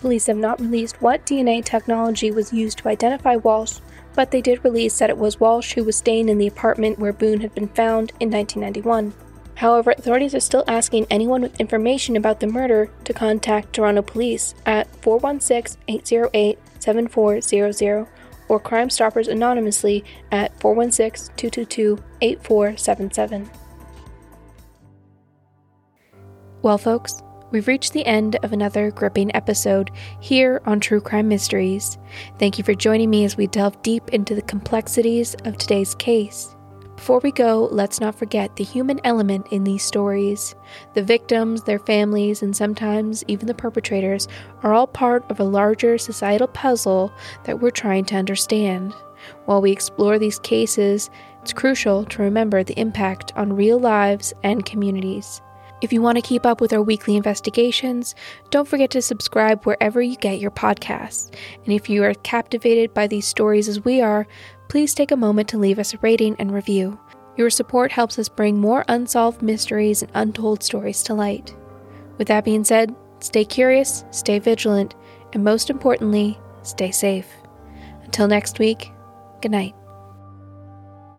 Police 0.00 0.26
have 0.26 0.36
not 0.36 0.60
released 0.60 1.02
what 1.02 1.26
DNA 1.26 1.64
technology 1.64 2.30
was 2.30 2.52
used 2.52 2.78
to 2.78 2.88
identify 2.88 3.36
Walsh, 3.36 3.80
but 4.14 4.30
they 4.30 4.40
did 4.40 4.64
release 4.64 4.98
that 4.98 5.10
it 5.10 5.18
was 5.18 5.40
Walsh 5.40 5.74
who 5.74 5.84
was 5.84 5.96
staying 5.96 6.28
in 6.28 6.38
the 6.38 6.46
apartment 6.46 6.98
where 6.98 7.12
Boone 7.12 7.40
had 7.40 7.54
been 7.54 7.68
found 7.68 8.12
in 8.20 8.30
1991. 8.30 9.12
However, 9.56 9.90
authorities 9.90 10.34
are 10.34 10.40
still 10.40 10.64
asking 10.68 11.06
anyone 11.10 11.42
with 11.42 11.58
information 11.58 12.16
about 12.16 12.38
the 12.38 12.46
murder 12.46 12.90
to 13.04 13.12
contact 13.12 13.72
Toronto 13.72 14.02
Police 14.02 14.54
at 14.64 14.86
416 15.02 15.80
808 15.88 16.58
7400 16.78 18.06
or 18.48 18.60
Crime 18.60 18.88
Stoppers 18.88 19.28
anonymously 19.28 20.04
at 20.30 20.58
416 20.60 21.34
222 21.36 22.02
8477. 22.20 23.50
Well, 26.62 26.78
folks, 26.78 27.22
We've 27.50 27.66
reached 27.66 27.94
the 27.94 28.04
end 28.04 28.36
of 28.42 28.52
another 28.52 28.90
gripping 28.90 29.34
episode 29.34 29.90
here 30.20 30.60
on 30.66 30.80
True 30.80 31.00
Crime 31.00 31.28
Mysteries. 31.28 31.96
Thank 32.38 32.58
you 32.58 32.64
for 32.64 32.74
joining 32.74 33.08
me 33.08 33.24
as 33.24 33.38
we 33.38 33.46
delve 33.46 33.80
deep 33.80 34.10
into 34.10 34.34
the 34.34 34.42
complexities 34.42 35.34
of 35.46 35.56
today's 35.56 35.94
case. 35.94 36.54
Before 36.96 37.20
we 37.20 37.32
go, 37.32 37.68
let's 37.70 38.00
not 38.00 38.16
forget 38.16 38.56
the 38.56 38.64
human 38.64 39.00
element 39.02 39.46
in 39.50 39.64
these 39.64 39.82
stories. 39.82 40.54
The 40.92 41.02
victims, 41.02 41.62
their 41.62 41.78
families, 41.78 42.42
and 42.42 42.54
sometimes 42.54 43.24
even 43.28 43.46
the 43.46 43.54
perpetrators 43.54 44.28
are 44.62 44.74
all 44.74 44.86
part 44.86 45.24
of 45.30 45.40
a 45.40 45.44
larger 45.44 45.96
societal 45.96 46.48
puzzle 46.48 47.10
that 47.44 47.60
we're 47.60 47.70
trying 47.70 48.04
to 48.06 48.16
understand. 48.16 48.92
While 49.46 49.62
we 49.62 49.72
explore 49.72 50.18
these 50.18 50.38
cases, 50.40 51.08
it's 51.40 51.54
crucial 51.54 52.04
to 52.04 52.22
remember 52.22 52.62
the 52.62 52.78
impact 52.78 53.32
on 53.36 53.56
real 53.56 53.78
lives 53.78 54.34
and 54.42 54.66
communities. 54.66 55.40
If 55.80 55.92
you 55.92 56.02
want 56.02 56.16
to 56.16 56.22
keep 56.22 56.44
up 56.44 56.60
with 56.60 56.72
our 56.72 56.82
weekly 56.82 57.16
investigations, 57.16 58.14
don't 58.50 58.66
forget 58.66 58.90
to 58.90 59.02
subscribe 59.02 59.64
wherever 59.64 60.02
you 60.02 60.16
get 60.16 60.40
your 60.40 60.50
podcasts. 60.50 61.32
And 61.64 61.72
if 61.72 61.88
you 61.88 62.02
are 62.02 62.14
captivated 62.14 62.92
by 62.94 63.06
these 63.06 63.28
stories 63.28 63.68
as 63.68 63.84
we 63.84 64.00
are, 64.00 64.26
please 64.68 64.92
take 64.92 65.12
a 65.12 65.16
moment 65.16 65.48
to 65.50 65.58
leave 65.58 65.78
us 65.78 65.94
a 65.94 65.98
rating 65.98 66.34
and 66.40 66.52
review. 66.52 66.98
Your 67.36 67.50
support 67.50 67.92
helps 67.92 68.18
us 68.18 68.28
bring 68.28 68.60
more 68.60 68.84
unsolved 68.88 69.40
mysteries 69.40 70.02
and 70.02 70.10
untold 70.14 70.64
stories 70.64 71.04
to 71.04 71.14
light. 71.14 71.54
With 72.18 72.26
that 72.26 72.44
being 72.44 72.64
said, 72.64 72.94
stay 73.20 73.44
curious, 73.44 74.04
stay 74.10 74.40
vigilant, 74.40 74.96
and 75.32 75.44
most 75.44 75.70
importantly, 75.70 76.40
stay 76.64 76.90
safe. 76.90 77.28
Until 78.04 78.26
next 78.26 78.58
week, 78.58 78.90
good 79.40 79.52
night. 79.52 79.77